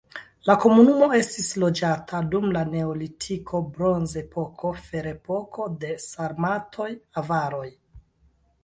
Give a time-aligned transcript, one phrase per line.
[0.49, 6.91] La komunumo estis loĝata dum la neolitiko, bronzepoko, ferepoko, de sarmatoj,
[7.25, 7.67] avaroj.